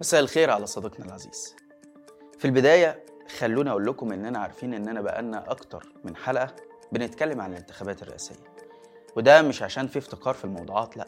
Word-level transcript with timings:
مساء 0.00 0.20
الخير 0.20 0.50
على 0.50 0.66
صديقنا 0.66 1.06
العزيز. 1.06 1.56
في 2.38 2.44
البداية 2.44 3.04
خلونا 3.38 3.70
أقول 3.70 3.86
لكم 3.86 4.12
إننا 4.12 4.38
عارفين 4.38 4.74
إننا 4.74 5.00
بقالنا 5.00 5.50
أكتر 5.50 5.92
من 6.04 6.16
حلقة 6.16 6.54
بنتكلم 6.92 7.40
عن 7.40 7.52
الانتخابات 7.52 8.02
الرئاسية. 8.02 8.34
وده 9.16 9.42
مش 9.42 9.62
عشان 9.62 9.86
في 9.86 9.98
افتقار 9.98 10.34
في 10.34 10.44
الموضوعات 10.44 10.96
لأ. 10.96 11.06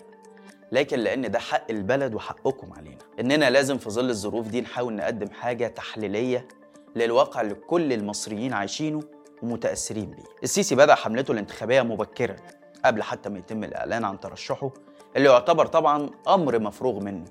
لكن 0.72 0.98
لأن 0.98 1.30
ده 1.30 1.38
حق 1.38 1.70
البلد 1.70 2.14
وحقكم 2.14 2.72
علينا. 2.72 2.98
إننا 3.20 3.50
لازم 3.50 3.78
في 3.78 3.90
ظل 3.90 4.10
الظروف 4.10 4.48
دي 4.48 4.60
نحاول 4.60 4.92
نقدم 4.94 5.30
حاجة 5.30 5.66
تحليلية 5.68 6.48
للواقع 6.96 7.40
اللي 7.40 7.54
كل 7.54 7.92
المصريين 7.92 8.52
عايشينه 8.52 9.00
ومتأثرين 9.42 10.10
بيه. 10.10 10.24
السيسي 10.42 10.74
بدأ 10.74 10.94
حملته 10.94 11.32
الانتخابية 11.32 11.82
مبكرا 11.82 12.36
قبل 12.84 13.02
حتى 13.02 13.28
ما 13.28 13.38
يتم 13.38 13.64
الإعلان 13.64 14.04
عن 14.04 14.20
ترشحه 14.20 14.70
اللي 15.16 15.28
يعتبر 15.28 15.66
طبعا 15.66 16.10
أمر 16.28 16.58
مفروغ 16.58 17.00
منه. 17.00 17.24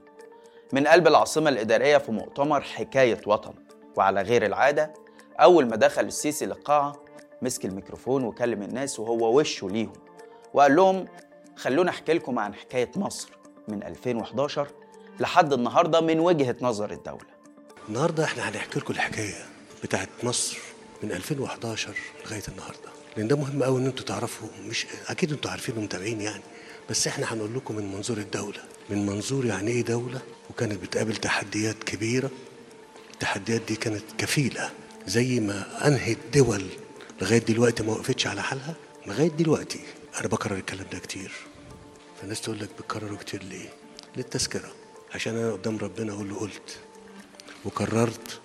من 0.73 0.87
قلب 0.87 1.07
العاصمة 1.07 1.49
الإدارية 1.49 1.97
في 1.97 2.11
مؤتمر 2.11 2.61
حكاية 2.61 3.21
وطن. 3.25 3.53
وعلى 3.95 4.21
غير 4.21 4.45
العادة 4.45 4.93
أول 5.39 5.65
ما 5.67 5.75
دخل 5.75 6.01
السيسي 6.05 6.45
للقاعة 6.45 6.95
مسك 7.41 7.65
الميكروفون 7.65 8.23
وكلم 8.23 8.61
الناس 8.61 8.99
وهو 8.99 9.39
وشه 9.39 9.69
ليهم. 9.69 9.93
وقال 10.53 10.75
لهم 10.75 11.07
خلونا 11.55 11.89
أحكي 11.89 12.13
لكم 12.13 12.39
عن 12.39 12.53
حكاية 12.53 12.91
مصر 12.95 13.29
من 13.67 13.83
2011 13.83 14.67
لحد 15.19 15.53
النهاردة 15.53 16.01
من 16.01 16.19
وجهة 16.19 16.55
نظر 16.61 16.91
الدولة. 16.91 17.25
النهارده 17.89 18.23
إحنا 18.23 18.49
هنحكي 18.49 18.79
لكم 18.79 18.93
الحكاية 18.93 19.45
بتاعت 19.83 20.09
مصر 20.23 20.57
من 21.03 21.11
2011 21.11 21.95
لغاية 22.25 22.43
النهارده. 22.47 22.89
لأن 23.17 23.27
ده 23.27 23.35
مهم 23.35 23.63
قوي 23.63 23.81
إن 23.81 23.85
أنتوا 23.85 24.05
تعرفوا 24.05 24.47
مش 24.69 24.87
أكيد 25.07 25.31
أنتوا 25.31 25.51
عارفين 25.51 25.77
ومتابعين 25.77 26.21
يعني. 26.21 26.43
بس 26.89 27.07
إحنا 27.07 27.33
هنقول 27.33 27.55
لكم 27.55 27.75
من 27.75 27.91
منظور 27.95 28.17
الدولة. 28.17 28.59
من 28.89 29.05
منظور 29.05 29.45
يعني 29.45 29.71
إيه 29.71 29.81
دولة؟ 29.81 30.21
وكانت 30.49 30.81
بتقابل 30.83 31.15
تحديات 31.15 31.83
كبيرة. 31.83 32.29
التحديات 33.13 33.61
دي 33.67 33.75
كانت 33.75 34.03
كفيلة 34.17 34.71
زي 35.07 35.39
ما 35.39 35.87
أنهت 35.87 36.17
دول 36.33 36.65
لغاية 37.21 37.37
دلوقتي 37.39 37.83
ما 37.83 37.91
وقفتش 37.91 38.27
على 38.27 38.41
حالها. 38.43 38.75
لغاية 39.07 39.29
دلوقتي. 39.29 39.79
أنا 40.19 40.27
بكرر 40.27 40.55
الكلام 40.55 40.85
ده 40.91 40.99
كتير. 40.99 41.31
فالناس 42.21 42.41
تقول 42.41 42.59
لك 42.59 42.69
بتكرره 42.79 43.15
كتير 43.15 43.43
ليه؟ 43.43 43.69
للتذكرة. 44.17 44.71
عشان 45.15 45.37
أنا 45.37 45.51
قدام 45.51 45.77
ربنا 45.77 46.13
أقول 46.13 46.29
له 46.29 46.39
قلت. 46.39 46.77
وكررت 47.65 48.39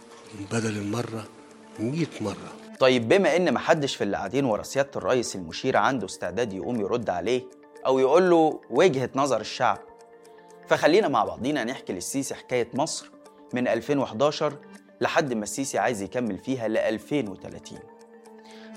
بدل 0.53 0.77
المرة 0.79 1.25
مئة 1.79 2.07
مرة. 2.21 2.53
طيب 2.81 3.09
بما 3.09 3.37
إن 3.37 3.55
محدش 3.55 3.97
في 3.97 4.05
اللي 4.05 4.17
قاعدين 4.17 4.45
ورا 4.45 4.63
سيادة 4.63 4.91
الرئيس 4.97 5.37
المشير 5.37 5.77
عنده 5.77 6.07
استعداد 6.07 6.53
يقوم 6.53 6.81
يرد 6.81 7.11
عليه 7.11 7.43
أو 7.87 7.99
يقول 7.99 8.31
له 8.31 8.61
وجهة 8.71 9.11
نظر 9.15 9.41
الشعب. 9.41 9.79
فخلينا 10.69 11.09
مع 11.09 11.25
بعضينا 11.25 11.65
نحكي 11.65 11.93
للسيسي 11.93 12.35
حكاية 12.35 12.69
مصر 12.75 13.11
من 13.55 13.69
2011 13.69 14.53
لحد 15.01 15.35
ما 15.35 15.43
السيسي 15.43 15.79
عايز 15.79 16.03
يكمل 16.03 16.39
فيها 16.39 16.69
ل 16.69 16.77
2030 16.77 17.79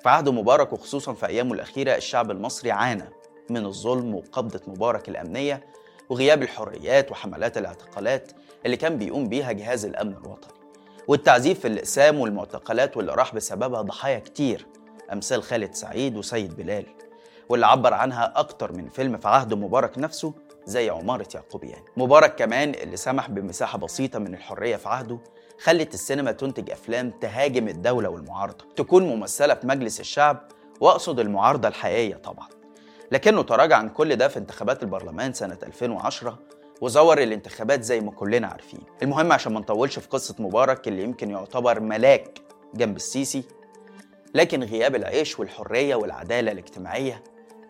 في 0.03 0.09
عهد 0.09 0.29
مبارك 0.29 0.73
وخصوصا 0.73 1.13
في 1.13 1.25
أيامه 1.25 1.53
الأخيرة 1.53 1.95
الشعب 1.95 2.31
المصري 2.31 2.71
عانى 2.71 3.09
من 3.49 3.65
الظلم 3.65 4.15
وقبضة 4.15 4.61
مبارك 4.67 5.09
الأمنية 5.09 5.65
وغياب 6.09 6.43
الحريات 6.43 7.11
وحملات 7.11 7.57
الاعتقالات 7.57 8.31
اللي 8.65 8.77
كان 8.77 8.97
بيقوم 8.97 9.29
بيها 9.29 9.51
جهاز 9.51 9.85
الأمن 9.85 10.13
الوطني. 10.13 10.53
والتعذيب 11.07 11.55
في 11.55 11.67
الأقسام 11.67 12.19
والمعتقلات 12.19 12.97
واللي 12.97 13.11
راح 13.13 13.35
بسببها 13.35 13.81
ضحايا 13.81 14.19
كتير 14.19 14.67
أمثال 15.13 15.43
خالد 15.43 15.73
سعيد 15.73 16.17
وسيد 16.17 16.55
بلال. 16.55 16.85
واللي 17.49 17.65
عبر 17.65 17.93
عنها 17.93 18.33
أكتر 18.35 18.71
من 18.71 18.89
فيلم 18.89 19.17
في 19.17 19.27
عهد 19.27 19.53
مبارك 19.53 19.97
نفسه 19.97 20.33
زي 20.65 20.89
عمارة 20.89 21.27
يعقوبيان 21.35 21.81
مبارك 21.97 22.35
كمان 22.35 22.69
اللي 22.69 22.97
سمح 22.97 23.29
بمساحة 23.29 23.77
بسيطة 23.77 24.19
من 24.19 24.33
الحرية 24.33 24.75
في 24.75 24.89
عهده 24.89 25.19
خلت 25.63 25.93
السينما 25.93 26.31
تنتج 26.31 26.71
أفلام 26.71 27.11
تهاجم 27.11 27.67
الدولة 27.67 28.09
والمعارضة 28.09 28.65
تكون 28.75 29.03
ممثلة 29.03 29.53
في 29.53 29.67
مجلس 29.67 29.99
الشعب 29.99 30.37
وأقصد 30.81 31.19
المعارضة 31.19 31.67
الحقيقية 31.67 32.15
طبعا. 32.15 32.47
لكنه 33.11 33.41
تراجع 33.41 33.77
عن 33.77 33.89
كل 33.89 34.15
ده 34.15 34.27
في 34.27 34.39
انتخابات 34.39 34.83
البرلمان 34.83 35.33
سنة 35.33 35.57
2010 35.63 36.39
وزور 36.81 37.23
الانتخابات 37.23 37.83
زي 37.83 37.99
ما 38.01 38.11
كلنا 38.11 38.47
عارفين. 38.47 38.79
المهم 39.03 39.31
عشان 39.31 39.53
ما 39.53 39.59
نطولش 39.59 39.99
في 39.99 40.07
قصة 40.07 40.35
مبارك 40.39 40.87
اللي 40.87 41.03
يمكن 41.03 41.31
يعتبر 41.31 41.79
ملاك 41.79 42.39
جنب 42.73 42.95
السيسي 42.95 43.43
لكن 44.35 44.63
غياب 44.63 44.95
العيش 44.95 45.39
والحرية 45.39 45.95
والعدالة 45.95 46.51
الاجتماعية 46.51 47.23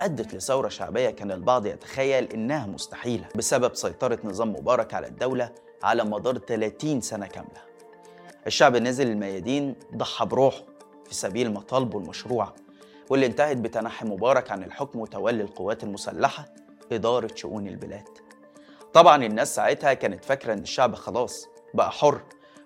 أدت 0.03 0.33
لثورة 0.33 0.69
شعبية 0.69 1.09
كان 1.09 1.31
البعض 1.31 1.65
يتخيل 1.65 2.33
إنها 2.33 2.65
مستحيلة 2.67 3.25
بسبب 3.35 3.75
سيطرة 3.75 4.19
نظام 4.23 4.49
مبارك 4.51 4.93
على 4.93 5.07
الدولة 5.07 5.49
على 5.83 6.03
مدار 6.03 6.37
30 6.37 7.01
سنة 7.01 7.27
كاملة. 7.27 7.61
الشعب 8.47 8.75
نزل 8.77 9.07
الميادين 9.07 9.75
ضحى 9.95 10.25
بروحه 10.25 10.61
في 11.05 11.15
سبيل 11.15 11.53
مطالبه 11.53 11.99
المشروعة 11.99 12.53
واللي 13.09 13.25
انتهت 13.25 13.57
بتنحي 13.57 14.05
مبارك 14.05 14.51
عن 14.51 14.63
الحكم 14.63 14.99
وتولي 14.99 15.43
القوات 15.43 15.83
المسلحة 15.83 16.45
إدارة 16.91 17.29
شؤون 17.35 17.67
البلاد. 17.67 18.07
طبعا 18.93 19.25
الناس 19.25 19.55
ساعتها 19.55 19.93
كانت 19.93 20.25
فاكرة 20.25 20.53
إن 20.53 20.59
الشعب 20.59 20.95
خلاص 20.95 21.47
بقى 21.73 21.91
حر 21.91 22.21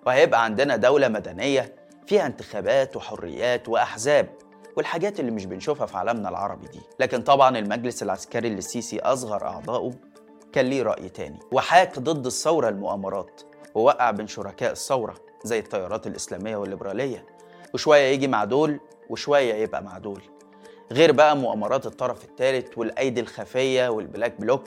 وهيبقى 0.06 0.44
عندنا 0.44 0.76
دولة 0.76 1.08
مدنية 1.08 1.76
فيها 2.08 2.26
انتخابات 2.26 2.96
وحريات 2.96 3.70
وأحزاب. 3.70 4.30
والحاجات 4.78 5.20
اللي 5.20 5.32
مش 5.32 5.46
بنشوفها 5.46 5.86
في 5.86 5.98
عالمنا 5.98 6.30
العربي 6.30 6.68
دي. 6.68 6.80
لكن 7.00 7.22
طبعا 7.22 7.58
المجلس 7.58 8.04
العسكري 8.04 8.48
اللي 8.48 8.58
السيسي 8.58 9.00
أصغر 9.00 9.44
أعضائه 9.48 9.92
كان 10.54 10.66
ليه 10.66 10.84
رأي 10.84 11.10
تاني. 11.10 11.40
وحاك 11.52 12.00
ضد 12.00 12.26
الثورة 12.26 12.70
المؤامرات. 12.70 13.42
ووقع 13.76 14.12
بين 14.12 14.28
شركاء 14.28 14.72
الثورة 14.72 15.16
زي 15.44 15.60
التيارات 15.60 16.08
الإسلامية 16.08 16.56
والليبرالية. 16.58 17.26
وشوية 17.74 18.02
يجي 18.02 18.28
مع 18.28 18.44
دول 18.44 18.80
وشوية 19.10 19.54
يبقى 19.54 19.84
مع 19.84 19.98
دول. 19.98 20.22
غير 20.92 21.12
بقى 21.12 21.38
مؤامرات 21.38 21.86
الطرف 21.86 22.24
الثالث 22.24 22.78
والأيدي 22.78 23.22
الخفية 23.22 23.90
وال 23.90 24.05
Black 24.05 24.42
Bloc. 24.42 24.64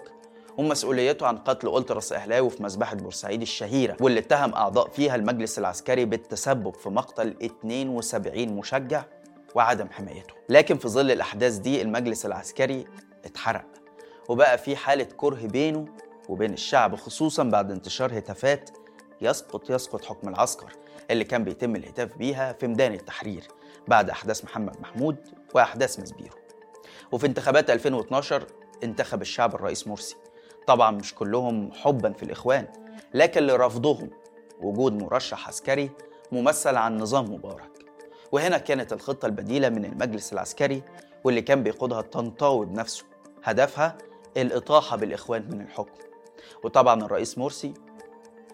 ومسؤوليته 0.59 1.27
عن 1.27 1.39
قتل 1.39 1.77
ألتراس 1.77 2.13
أهلاوي 2.13 2.51
في 2.51 2.63
مذبحة 2.63 2.95
بورسعيد 2.97 3.43
الشهيرة. 3.43 3.97
واللي 4.01 4.21
اتهم 4.21 4.55
أعضاء 4.55 4.89
فيها 4.89 5.15
المجلس 5.15 5.59
العسكري 5.59 6.05
بالتسبب 6.05 6.75
في 6.75 6.89
مقتل 6.89 7.37
72 7.43 8.49
مشجع. 8.49 9.03
وعدم 9.55 9.89
حمايته. 9.91 10.35
لكن 10.49 10.79
في 10.79 10.89
ظل 10.89 11.11
الأحداث 11.11 11.55
دي 11.57 11.83
المجلس 11.83 12.27
العسكري 12.27 12.85
اتحرق 13.25 13.67
وبقى 14.29 14.59
في 14.59 14.77
حالة 14.77 15.05
كره 15.17 15.47
بينه 15.47 15.85
وبين 16.29 16.53
الشعب 16.53 16.97
خصوصا 16.97 17.43
بعد 17.45 17.71
انتشار 17.71 18.19
هتافات 18.19 18.71
يسقط 19.21 19.71
يسقط 19.71 20.05
حكم 20.05 20.29
العسكر 20.29 20.73
اللي 21.11 21.25
كان 21.25 21.45
بيتم 21.45 21.77
الهتاف 21.77 22.17
بيها 22.17 22.53
في 22.53 22.67
ميدان 22.67 22.93
التحرير 22.95 23.49
بعد 23.89 24.11
أحداث 24.11 24.45
محمد 24.45 24.81
محمود 24.81 25.17
وأحداث 25.55 26.01
مسبيرو 26.01 26.37
وفي 27.13 27.27
انتخابات 27.27 27.71
2012 27.71 28.47
انتخب 28.85 29.23
الشعب 29.23 29.55
الرئيس 29.55 29.87
مرسي. 29.87 30.17
طبعا 30.67 30.91
مش 30.91 31.15
كلهم 31.15 31.73
حبا 31.73 32.13
في 32.13 32.23
الإخوان 32.23 32.67
لكن 33.15 33.43
لرفضهم 33.43 34.11
وجود 34.61 35.03
مرشح 35.03 35.49
عسكري 35.49 35.91
ممثل 36.33 36.77
عن 36.77 36.99
نظام 36.99 37.35
مبارك. 37.35 37.70
وهنا 38.33 38.59
كانت 38.59 38.93
الخطة 38.93 39.27
البديلة 39.27 39.69
من 39.69 39.85
المجلس 39.85 40.33
العسكري 40.33 40.83
واللي 41.25 41.43
كان 41.43 41.63
بيقودها 41.63 42.01
الطنطاوي 42.01 42.67
بنفسه 42.67 43.05
هدفها 43.45 43.99
الإطاحة 44.37 44.97
بالإخوان 44.97 45.49
من 45.51 45.61
الحكم. 45.61 45.99
وطبعا 46.65 47.03
الرئيس 47.05 47.39
مرسي 47.39 47.75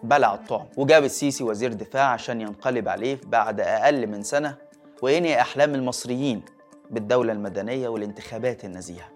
بلع 0.03 0.33
الطعم 0.33 0.65
وجاب 0.77 1.03
السيسي 1.03 1.43
وزير 1.43 1.73
دفاع 1.73 2.05
عشان 2.11 2.41
ينقلب 2.41 2.89
عليه 2.89 3.19
بعد 3.25 3.59
أقل 3.59 4.07
من 4.07 4.23
سنة 4.23 4.57
وينهي 5.01 5.41
أحلام 5.41 5.75
المصريين 5.75 6.41
بالدولة 6.89 7.33
المدنية 7.33 7.87
والانتخابات 7.87 8.65
النزيهة 8.65 9.09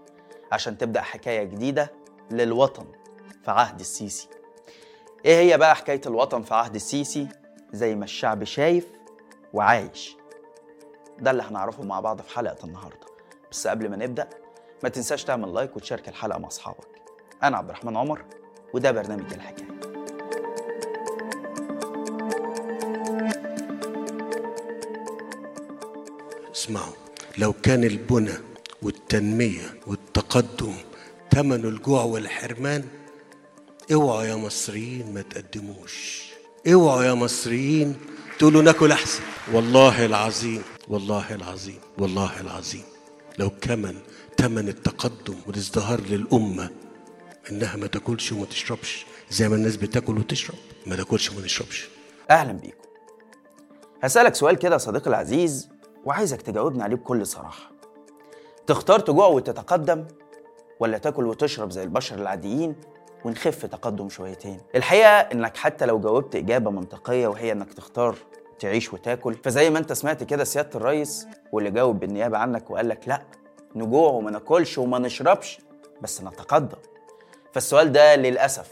عشان 0.51 0.77
تبدأ 0.77 1.01
حكاية 1.01 1.44
جديدة 1.44 1.91
للوطن 2.31 2.85
في 3.45 3.51
عهد 3.51 3.79
السيسي. 3.79 4.27
إيه 5.25 5.35
هي 5.39 5.57
بقى 5.57 5.75
حكاية 5.75 6.01
الوطن 6.05 6.41
في 6.41 6.53
عهد 6.53 6.75
السيسي؟ 6.75 7.27
زي 7.74 7.95
ما 7.95 8.03
الشعب 8.03 8.44
شايف 8.44 8.88
وعايش. 9.53 10.18
ده 11.21 11.31
اللي 11.31 11.44
هنعرفه 11.44 11.83
مع 11.83 12.00
بعض 12.00 12.21
في 12.21 12.35
حلقة 12.35 12.65
النهاردة. 12.65 13.07
بس 13.51 13.68
قبل 13.68 13.89
ما 13.89 13.95
نبدأ 13.95 14.29
ما 14.83 14.89
تنساش 14.89 15.23
تعمل 15.23 15.53
لايك 15.53 15.75
وتشارك 15.75 16.09
الحلقة 16.09 16.39
مع 16.39 16.47
أصحابك. 16.47 16.88
أنا 17.44 17.57
عبد 17.57 17.69
الرحمن 17.69 17.97
عمر 17.97 18.21
وده 18.73 18.91
برنامج 18.91 19.33
الحكاية. 19.33 19.71
اسمعوا 26.56 26.94
لو 27.38 27.53
كان 27.53 27.83
البنى 27.83 28.33
والتنمية 28.81 29.74
والتقدم 29.88 30.74
ثمن 31.31 31.65
الجوع 31.65 32.03
والحرمان 32.03 32.83
اوعوا 33.94 34.24
يا 34.24 34.35
مصريين 34.35 35.13
ما 35.13 35.21
تقدموش. 35.21 36.31
اوعوا 36.74 37.03
يا 37.03 37.13
مصريين 37.13 37.95
تقولوا 38.39 38.62
ناكل 38.62 38.91
أحسن. 38.91 39.24
والله 39.53 40.06
العظيم 40.06 40.63
والله 40.88 41.36
العظيم 41.36 41.80
والله 41.98 42.42
العظيم. 42.42 42.83
لو 43.39 43.50
كمن 43.62 43.95
ثمن 44.38 44.68
التقدم 44.69 45.36
والازدهار 45.48 46.01
للأمة 46.01 46.69
إنها 47.51 47.75
ما 47.75 47.88
تاكلش 47.88 48.31
وما 48.31 48.45
تشربش 48.45 49.06
زي 49.30 49.50
ما 49.50 49.56
الناس 49.56 49.75
بتاكل 49.75 50.18
وتشرب 50.18 50.57
ما 50.88 50.95
تاكلش 50.95 51.31
وما 51.31 51.42
نشربش. 51.42 51.89
أهلا 52.30 52.51
بيكم. 52.51 52.78
هسألك 54.04 54.36
سؤال 54.36 54.56
كده 54.56 54.74
يا 54.74 54.78
صديقي 54.78 55.10
العزيز 55.10 55.69
وعايزك 56.06 56.42
تجاوبني 56.42 56.84
عليه 56.84 56.95
بكل 56.95 57.25
صراحة. 57.27 57.72
تختار 58.68 59.00
تجوع 59.00 59.27
وتتقدم 59.27 60.06
ولا 60.80 60.98
تاكل 60.98 61.25
وتشرب 61.27 61.72
زي 61.72 61.84
البشر 61.84 62.16
العاديين 62.16 62.75
ونخف 63.25 63.66
تقدم 63.66 64.10
شويتين؟ 64.10 64.62
الحقيقة 64.75 65.10
إنك 65.10 65.57
حتى 65.57 65.86
لو 65.86 66.00
جاوبت 66.00 66.36
إجابة 66.36 66.72
منطقية 66.72 67.27
وهي 67.27 67.51
إنك 67.51 67.74
تختار 67.74 68.16
تعيش 68.62 68.94
وتاكل. 68.94 69.34
فزي 69.44 69.69
ما 69.69 69.80
انت 69.80 69.94
سمعت 69.94 70.24
كده 70.24 70.44
سيادة 70.44 70.69
الرئيس 70.75 71.28
واللي 71.52 71.72
جاوب 71.72 72.00
بالنيابة 72.00 72.38
عنك 72.38 72.69
وقال 72.72 72.90
لك 72.90 73.08
لا 73.08 73.22
نجوع 73.75 74.12
وما 74.12 74.31
ناكلش 74.31 74.78
وما 74.78 75.00
نشربش 75.00 75.60
بس 76.02 76.22
نتقدم. 76.22 76.78
فالسؤال 77.54 77.92
ده 77.92 78.16
للأسف 78.16 78.72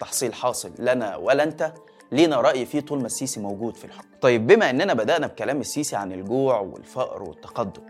تحصيل 0.00 0.34
حاصل 0.34 0.70
لنا 0.78 1.16
ولا 1.16 1.42
انت 1.42 1.72
لينا 2.12 2.40
رأي 2.40 2.66
فيه 2.66 2.80
طول 2.80 3.00
ما 3.00 3.06
السيسي 3.06 3.40
موجود 3.40 3.76
في 3.76 3.84
الحكم. 3.84 4.08
طيب 4.20 4.46
بما 4.46 4.70
اننا 4.70 4.94
بدأنا 4.94 5.26
بكلام 5.26 5.60
السيسي 5.60 5.96
عن 5.96 6.12
الجوع 6.12 6.60
والفقر 6.60 7.22
والتقدم 7.22 7.82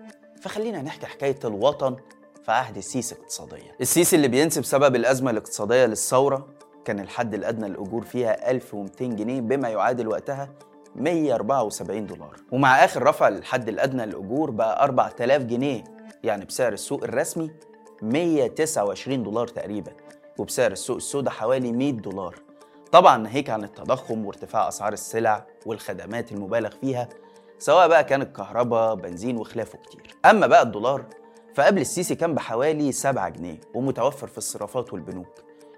فخلينا 0.42 0.82
نحكي 0.82 1.06
حكاية 1.06 1.38
الوطن 1.44 1.96
في 2.44 2.52
عهد 2.52 2.76
السيسي 2.76 3.14
اقتصاديا. 3.14 3.74
السيسي 3.80 4.16
اللي 4.16 4.28
بينسب 4.28 4.64
سبب 4.64 4.96
الأزمة 4.96 5.30
الاقتصادية 5.30 5.86
للثورة 5.86 6.46
كان 6.84 7.00
الحد 7.00 7.34
الأدنى 7.34 7.68
للأجور 7.68 8.04
فيها 8.04 8.50
1200 8.50 9.04
جنيه 9.04 9.40
بما 9.40 9.68
يعادل 9.68 10.08
وقتها 10.08 10.48
174 10.98 12.06
دولار. 12.06 12.36
ومع 12.52 12.84
آخر 12.84 13.02
رفع 13.02 13.28
للحد 13.28 13.68
الأدنى 13.68 14.06
للأجور 14.06 14.50
بقى 14.50 14.84
4000 14.84 15.42
جنيه 15.42 15.84
يعني 16.24 16.44
بسعر 16.44 16.72
السوق 16.72 17.04
الرسمي 17.04 17.50
129 18.02 19.22
دولار 19.22 19.48
تقريبا 19.48 19.92
وبسعر 20.38 20.72
السوق 20.72 20.96
السوداء 20.96 21.34
حوالي 21.34 21.72
100 21.72 21.92
دولار. 21.92 22.34
طبعا 22.92 23.16
ناهيك 23.16 23.50
عن 23.50 23.64
التضخم 23.64 24.24
وارتفاع 24.26 24.68
أسعار 24.68 24.92
السلع 24.92 25.46
والخدمات 25.66 26.32
المبالغ 26.32 26.70
فيها 26.80 27.08
سواء 27.58 27.88
بقى 27.88 28.04
كانت 28.04 28.36
كهرباء 28.36 28.94
بنزين 28.94 29.36
وخلافه 29.36 29.78
كتير. 29.78 30.16
أما 30.24 30.46
بقى 30.46 30.62
الدولار 30.62 31.04
فقبل 31.54 31.80
السيسي 31.80 32.14
كان 32.14 32.34
بحوالي 32.34 32.92
7 32.92 33.28
جنيه 33.28 33.60
ومتوفر 33.74 34.26
في 34.26 34.38
الصرافات 34.38 34.92
والبنوك. 34.92 35.34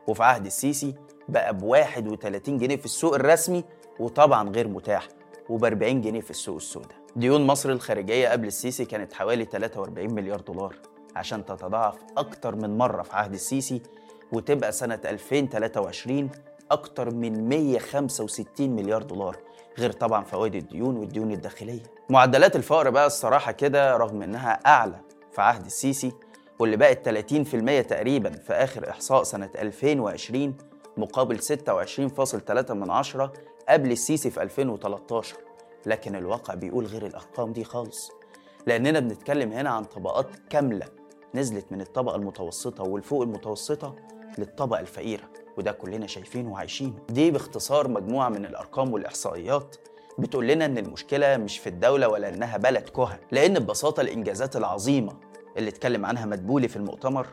وفي 0.07 0.23
عهد 0.23 0.47
السيسي 0.47 0.95
بقى 1.33 1.55
ب 1.57 1.63
31 1.63 2.59
جنيه 2.59 2.77
في 2.77 2.85
السوق 2.85 3.15
الرسمي 3.15 3.65
وطبعا 4.01 4.51
غير 4.51 4.69
متاح 4.69 5.09
وب 5.49 5.65
40 5.65 6.01
جنيه 6.01 6.21
في 6.21 6.31
السوق 6.31 6.57
السوداء. 6.57 6.97
ديون 7.17 7.47
مصر 7.47 7.71
الخارجية 7.71 8.29
قبل 8.29 8.47
السيسي 8.47 8.85
كانت 8.85 9.13
حوالي 9.13 9.45
43 9.45 10.15
مليار 10.15 10.41
دولار 10.41 10.77
عشان 11.17 11.45
تتضاعف 11.45 11.95
أكتر 12.19 12.57
من 12.57 12.79
مرة 12.79 13.03
في 13.03 13.17
عهد 13.17 13.33
السيسي 13.33 13.83
وتبقى 14.33 14.73
سنة 14.73 15.01
2023 15.05 16.31
أكتر 16.71 17.15
من 17.15 17.49
165 17.49 18.71
مليار 18.71 19.03
دولار 19.03 19.37
غير 19.79 19.93
طبعا 19.93 20.25
فوائد 20.25 20.55
الديون 20.55 20.97
والديون 20.97 21.33
الداخلية. 21.33 21.83
معدلات 22.11 22.57
الفقر 22.57 22.91
بقى 22.91 23.07
الصراحة 23.07 23.53
كده 23.53 23.97
رغم 23.97 24.23
إنها 24.23 24.51
أعلى 24.67 25.01
في 25.33 25.41
عهد 25.43 25.65
السيسي 25.67 26.13
واللي 26.59 26.77
بقت 26.77 27.09
30% 27.09 27.83
تقريبا 27.89 28.31
في 28.31 28.53
آخر 28.53 28.91
إحصاء 28.91 29.23
سنة 29.23 29.51
2020 29.59 30.57
مقابل 31.01 31.39
26.3 31.39 32.71
من 32.71 32.91
عشرة 32.91 33.33
قبل 33.69 33.93
السيسي 33.93 34.31
في 34.31 34.43
2013 34.43 35.37
لكن 35.87 36.17
الواقع 36.17 36.55
بيقول 36.55 36.87
غير 36.87 37.07
الأرقام 37.07 37.53
دي 37.53 37.65
خالص. 37.65 38.11
لأننا 38.67 39.01
بنتكلم 39.01 39.53
هنا 39.53 39.71
عن 39.71 39.85
طبقات 39.85 40.27
كاملة 40.51 40.87
نزلت 41.35 41.73
من 41.73 41.81
الطبقة 41.81 42.17
المتوسطة 42.17 42.85
والفوق 42.85 43.23
المتوسطة 43.23 43.97
للطبقة 44.39 44.81
الفقيرة 44.81 45.23
وده 45.59 45.73
كلنا 45.73 46.07
شايفينه 46.07 46.53
وعايشينه. 46.53 46.95
دي 47.09 47.31
باختصار 47.31 47.89
مجموعة 47.89 48.29
من 48.29 48.45
الأرقام 48.45 48.93
والإحصائيات 48.93 49.77
بتقول 50.19 50.49
لنا 50.49 50.65
إن 50.65 50.79
المشكلة 50.79 51.37
مش 51.37 51.59
في 51.59 51.69
الدولة 51.69 52.09
ولا 52.09 52.29
إنها 52.29 52.57
بلد 52.57 52.89
كهن 52.89 53.19
لأن 53.33 53.59
ببساطة 53.59 54.01
الإنجازات 54.01 54.57
العظيمة 54.57 55.13
اللي 55.57 55.71
اتكلم 55.71 56.07
عنها 56.07 56.27
مدبولي 56.27 56.69
في 56.69 56.77
المؤتمر 56.77 57.27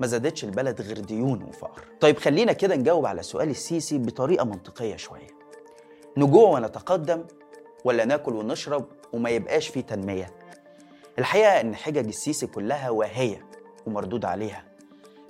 ما 0.00 0.06
زادتش 0.06 0.44
البلد 0.44 0.80
غير 0.80 0.98
ديون 0.98 1.42
وفقر. 1.42 1.82
طيب 2.00 2.18
خلينا 2.18 2.52
كده 2.52 2.76
نجاوب 2.76 3.06
على 3.06 3.22
سؤال 3.22 3.50
السيسي 3.50 3.98
بطريقة 3.98 4.44
منطقية 4.44 4.96
شوية. 4.96 5.26
نجوع 6.16 6.50
ونتقدم 6.50 7.24
ولا 7.84 8.04
ناكل 8.04 8.34
ونشرب 8.36 8.84
وما 9.12 9.30
يبقاش 9.30 9.68
فيه 9.68 9.80
تنمية؟ 9.80 10.30
الحقيقة 11.18 11.60
إن 11.60 11.74
حجج 11.76 12.06
السيسي 12.06 12.46
كلها 12.46 12.90
واهية 12.90 13.46
ومردود 13.86 14.24
عليها 14.24 14.64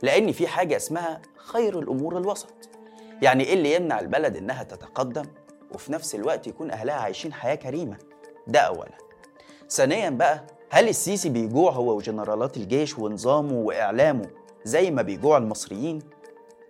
لأن 0.03 0.33
في 0.33 0.47
حاجة 0.47 0.77
اسمها 0.77 1.23
خير 1.37 1.79
الأمور 1.79 2.19
الوسط. 2.19 2.49
يعني 3.23 3.45
إيه 3.45 3.55
اللي 3.55 3.75
يمنع 3.75 4.01
البلد 4.01 4.37
إنها 4.37 4.63
تتقدم 4.63 5.25
وفي 5.75 5.93
نفس 5.93 6.15
الوقت 6.15 6.47
يكون 6.47 6.71
أهلها 6.71 6.95
عايشين 6.95 7.33
حياة 7.33 7.55
كريمة؟ 7.55 7.97
ده 8.47 8.61
أولا. 8.61 8.99
ثانيا 9.71 10.11
بقى 10.11 10.45
هل 10.71 10.89
السيسي 10.89 11.29
بيجوع 11.29 11.73
هو 11.73 11.97
وجنرالات 11.97 12.57
الجيش 12.57 12.99
ونظامه 12.99 13.53
وإعلامه 13.53 14.27
زي 14.65 14.91
ما 14.91 15.03
بيجوع 15.03 15.37
المصريين؟ 15.39 16.03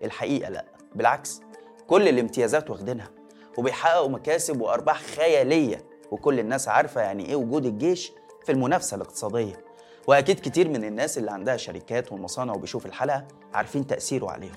الحقيقة 0.05 0.50
لأ 0.50 0.64
بالعكس 0.94 1.40
كل 1.87 2.08
الامتيازات 2.08 2.70
واخدينها 2.70 3.11
وبيحققوا 3.58 4.08
مكاسب 4.08 4.61
وأرباح 4.61 5.02
خيالية 5.02 5.85
وكل 6.11 6.38
الناس 6.40 6.69
عارفة 6.69 7.00
يعني 7.00 7.26
إيه 7.26 7.37
وجود 7.37 7.67
الجيش 7.67 8.12
في 8.46 8.52
المنافسة 8.52 8.94
الاقتصادية. 8.94 9.64
وأكيد 10.06 10.40
كتير 10.40 10.69
من 10.69 10.85
الناس 10.85 11.19
اللي 11.19 11.31
عندها 11.31 11.56
شركات 11.56 12.12
ومصانع 12.12 12.55
وبيشوف 12.55 12.87
الحلقة 12.87 13.25
عارفين 13.55 13.87
تأثيره 13.87 14.31
عليهم. 14.31 14.56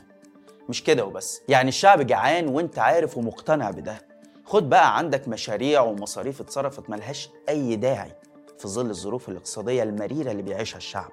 مش 0.69 0.83
كده 0.83 1.05
وبس 1.05 1.41
يعني 1.47 1.69
الشعب 1.69 2.07
جعان 2.07 2.47
وأنت 2.47 2.79
عارف 2.79 3.17
ومقتنع 3.17 3.71
بده. 3.71 3.97
خد 4.45 4.69
بقى 4.69 4.97
عندك 4.97 5.27
مشاريع 5.27 5.81
ومصاريف 5.81 6.41
اتصرفت 6.41 6.89
ملهاش 6.89 7.29
أي 7.49 7.75
داعي 7.75 8.11
في 8.59 8.67
ظل 8.67 8.89
الظروف 8.89 9.29
الاقتصادية 9.29 9.83
المريرة 9.83 10.31
اللي 10.31 10.43
بيعيشها 10.43 10.77
الشعب. 10.77 11.11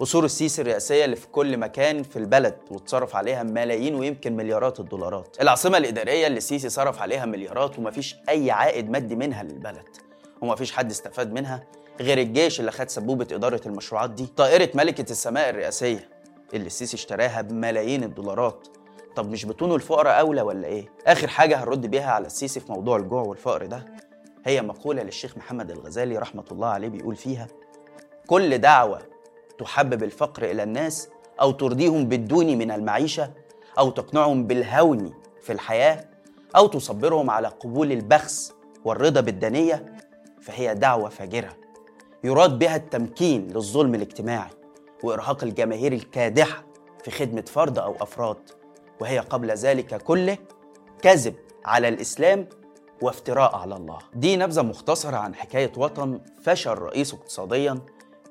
قصور 0.00 0.24
السيسي 0.24 0.62
الرئاسية 0.62 1.04
اللي 1.04 1.16
في 1.16 1.26
كل 1.28 1.56
مكان 1.56 2.02
في 2.02 2.16
البلد 2.16 2.58
واتصرف 2.70 3.16
عليها 3.16 3.42
ملايين 3.42 3.94
ويمكن 3.94 4.36
مليارات 4.36 4.80
الدولارات. 4.80 5.36
العاصمة 5.40 5.78
الإدارية 5.78 6.26
اللي 6.26 6.38
السيسي 6.38 6.68
صرف 6.68 7.02
عليها 7.02 7.26
مليارات 7.26 7.78
ومفيش 7.78 8.16
أي 8.28 8.50
عائد 8.50 8.90
مادي 8.90 9.16
منها 9.16 9.42
للبلد. 9.42 9.88
ومفيش 10.40 10.72
حد 10.72 10.90
استفاد 10.90 11.32
منها 11.32 11.66
غير 12.00 12.18
الجيش 12.18 12.60
اللي 12.60 12.72
خد 12.72 12.88
سبوبة 12.90 13.26
إدارة 13.32 13.60
المشروعات 13.66 14.10
دي. 14.10 14.26
طائرة 14.26 14.68
ملكة 14.74 15.10
السماء 15.10 15.50
الرئاسية 15.50 16.08
اللي 16.54 16.66
السيسي 16.66 16.96
اشتراها 16.96 17.40
بملايين 17.42 18.04
الدولارات. 18.04 18.68
طب 19.16 19.30
مش 19.30 19.44
بتونوا 19.44 19.76
الفقراء 19.76 20.20
أولى 20.20 20.42
ولا 20.42 20.66
إيه؟ 20.68 20.88
آخر 21.06 21.28
حاجة 21.28 21.56
هنرد 21.64 21.86
بيها 21.86 22.10
على 22.10 22.26
السيسي 22.26 22.60
في 22.60 22.72
موضوع 22.72 22.96
الجوع 22.96 23.22
والفقر 23.22 23.66
ده 23.66 23.84
هي 24.46 24.62
مقولة 24.62 25.02
للشيخ 25.02 25.36
محمد 25.36 25.70
الغزالي 25.70 26.18
رحمة 26.18 26.44
الله 26.52 26.68
عليه 26.68 26.88
بيقول 26.88 27.16
فيها 27.16 27.46
كل 28.26 28.58
دعوة 28.58 29.11
تحبب 29.58 30.02
الفقر 30.02 30.44
إلى 30.44 30.62
الناس 30.62 31.08
أو 31.40 31.50
ترضيهم 31.50 32.08
بالدون 32.08 32.58
من 32.58 32.70
المعيشة 32.70 33.30
أو 33.78 33.90
تقنعهم 33.90 34.46
بالهون 34.46 35.12
في 35.42 35.52
الحياة 35.52 36.04
أو 36.56 36.66
تصبرهم 36.66 37.30
على 37.30 37.48
قبول 37.48 37.92
البخس 37.92 38.52
والرضا 38.84 39.20
بالدنية 39.20 39.96
فهي 40.40 40.74
دعوة 40.74 41.08
فاجرة. 41.08 41.56
يراد 42.24 42.58
بها 42.58 42.76
التمكين 42.76 43.48
للظلم 43.48 43.94
الاجتماعي 43.94 44.50
وإرهاق 45.02 45.44
الجماهير 45.44 45.92
الكادحة 45.92 46.64
في 47.04 47.10
خدمة 47.10 47.42
فرد 47.42 47.78
أو 47.78 47.96
أفراد 48.00 48.36
وهي 49.00 49.18
قبل 49.18 49.50
ذلك 49.50 50.02
كله 50.02 50.38
كذب 51.02 51.34
على 51.64 51.88
الإسلام 51.88 52.48
وافتراء 53.02 53.56
على 53.56 53.76
الله. 53.76 53.98
دي 54.14 54.36
نبذة 54.36 54.62
مختصرة 54.62 55.16
عن 55.16 55.34
حكاية 55.34 55.72
وطن 55.76 56.20
فشل 56.42 56.78
رئيسه 56.78 57.16
اقتصاديا 57.16 57.78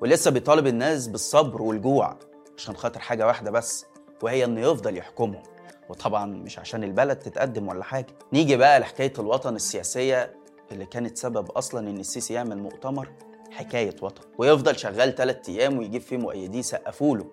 ولسه 0.02 0.30
بيطالب 0.30 0.66
الناس 0.66 1.06
بالصبر 1.08 1.62
والجوع 1.62 2.18
عشان 2.56 2.76
خاطر 2.76 3.00
حاجة 3.00 3.26
واحدة 3.26 3.50
بس 3.50 3.86
وهي 4.22 4.44
إنه 4.44 4.60
يفضل 4.60 4.96
يحكمهم 4.96 5.42
وطبعا 5.88 6.26
مش 6.26 6.58
عشان 6.58 6.84
البلد 6.84 7.16
تتقدم 7.18 7.68
ولا 7.68 7.84
حاجة. 7.84 8.06
نيجي 8.32 8.56
بقى 8.56 8.80
لحكاية 8.80 9.12
الوطن 9.18 9.56
السياسية 9.56 10.34
اللي 10.72 10.86
كانت 10.86 11.18
سبب 11.18 11.50
أصلا 11.50 11.90
إن 11.90 12.00
السيسي 12.00 12.34
يعمل 12.34 12.58
مؤتمر 12.58 13.08
حكاية 13.50 13.96
وطن. 14.02 14.22
ويفضل 14.38 14.78
شغال 14.78 15.14
تلات 15.14 15.48
أيام 15.48 15.78
ويجيب 15.78 16.02
فيه 16.02 16.16
مؤيديه 16.16 16.58
يسقفوا 16.58 17.16
له 17.16 17.26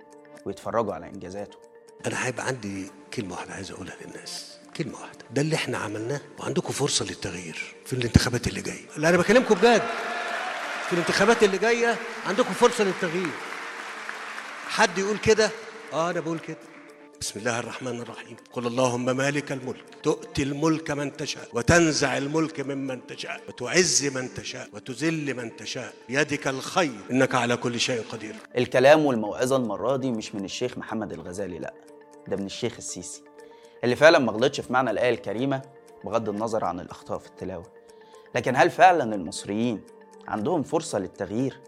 ويتفرجوا 0.46 0.94
على 0.94 1.08
إنجازاته. 1.08 1.58
أنا 2.06 2.26
هيبقى 2.26 2.48
عندي 2.48 2.92
كلمة 3.14 3.32
واحدة 3.36 3.54
عايز 3.54 3.72
أقولها 3.72 3.96
للناس. 4.06 4.58
كلمة 4.78 4.94
واحدة. 5.02 5.26
ده 5.32 5.42
اللي 5.42 5.56
إحنا 5.56 5.78
عملناه. 5.78 6.22
وعندكم 6.40 6.74
فرصة 6.74 7.06
للتغيير 7.06 7.76
في 7.86 7.94
الانتخابات 7.94 8.48
اللي 8.48 8.62
جاية. 8.62 8.86
لا 8.98 9.10
أنا 9.10 9.18
بكلمكم 9.18 9.56
بجد. 9.56 9.82
في 10.90 10.94
الانتخابات 10.96 11.44
اللي 11.44 11.58
جاية 11.58 11.96
عندكم 12.28 12.54
فرصة 12.54 12.84
للتغيير. 12.84 13.30
حد 14.68 14.98
يقول 14.98 15.18
كده؟ 15.18 15.50
آه 15.94 16.10
أنا 16.12 16.20
بقول 16.20 16.40
كده. 16.40 16.58
بسم 17.22 17.40
الله 17.40 17.60
الرحمن 17.60 18.02
الرحيم. 18.02 18.36
قل 18.54 18.68
اللهم 18.68 19.06
مالك 19.18 19.52
الملك. 19.52 19.84
تؤتي 20.04 20.44
الملك 20.44 20.92
من 20.92 21.18
تشاء 21.18 21.48
وتنزع 21.54 22.18
الملك 22.18 22.60
ممن 22.60 23.08
تشاء 23.08 23.42
وتعز 23.48 24.06
من 24.06 24.34
تشاء 24.34 24.70
وتذل 24.74 25.34
من 25.34 25.56
تشاء. 25.56 25.94
بيدك 26.08 26.48
الخير. 26.48 27.00
إنك 27.12 27.36
على 27.36 27.58
كل 27.58 27.80
شيء 27.80 28.04
قدير. 28.12 28.36
الكلام 28.58 29.06
والموعظة 29.06 29.56
المرة 29.56 29.96
دي 29.96 30.12
مش 30.12 30.36
من 30.36 30.46
الشيخ 30.46 30.78
محمد 30.78 31.14
الغزالي 31.14 31.60
لا. 31.60 31.74
ده 32.28 32.38
من 32.38 32.46
الشيخ 32.46 32.74
السيسي. 32.78 33.22
اللي 33.84 33.96
فعلا 33.96 34.20
ما 34.20 34.32
غلطش 34.32 34.62
في 34.62 34.74
معنى 34.74 34.92
الآية 34.92 35.10
الكريمة 35.10 35.62
بغض 36.04 36.30
النظر 36.30 36.66
عن 36.66 36.80
الأخطاء 36.80 37.18
في 37.18 37.28
التلاوة. 37.28 37.72
لكن 38.36 38.56
هل 38.56 38.70
فعلا 38.70 39.16
المصريين 39.16 39.82
عندهم 40.28 40.64
فرصة 40.64 41.00
للتغيير؟ 41.00 41.60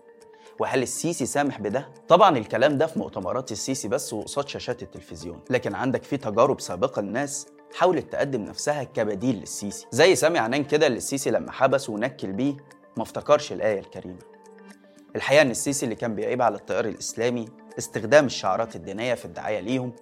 وهل 0.60 0.82
السيسي 0.82 1.26
سامح 1.26 1.60
بده؟ 1.62 1.90
طبعا 2.08 2.38
الكلام 2.38 2.78
ده 2.78 2.88
في 2.88 3.00
مؤتمرات 3.00 3.52
السيسي 3.52 3.88
بس 3.88 4.14
وقصاد 4.14 4.48
شاشات 4.48 4.84
التلفزيون 4.84 5.40
لكن 5.50 5.76
عندك 5.76 6.04
في 6.04 6.18
تجارب 6.18 6.62
سابقة 6.62 7.02
لناس 7.02 7.48
حاولت 7.76 8.12
تقدم 8.12 8.42
نفسها 8.42 8.84
كبديل 8.84 9.36
للسيسي 9.36 9.88
زي 9.92 10.16
سامي 10.16 10.40
عنان 10.40 10.64
كده 10.64 10.88
اللي 10.88 10.98
السيسي 10.98 11.32
لما 11.32 11.52
حبس 11.52 11.90
ونكل 11.90 12.32
بيه 12.32 12.58
ما 12.98 13.04
افتكرش 13.04 13.52
الآية 13.52 13.80
الكريمة 13.80 14.20
الحقيقة 15.16 15.42
إن 15.42 15.52
السيسي 15.52 15.86
اللي 15.86 15.96
كان 15.96 16.16
بيعيب 16.16 16.42
على 16.42 16.56
التيار 16.56 16.86
الإسلامي 16.86 17.46
استخدام 17.78 18.26
الشعارات 18.26 18.76
الدينية 18.76 19.14
في 19.14 19.26
الدعاية 19.26 19.60
ليهم 19.60 19.94